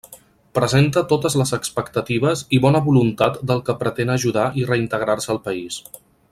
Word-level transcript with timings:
Presenta 0.59 1.03
totes 1.11 1.35
les 1.41 1.51
expectatives 1.57 2.41
i 2.59 2.61
bona 2.65 2.83
voluntat 2.87 3.39
del 3.53 3.63
que 3.69 3.77
pretén 3.85 4.15
ajudar 4.17 4.47
i 4.63 4.67
reintegrar-se 4.73 5.35
al 5.37 5.45
país. 5.51 5.83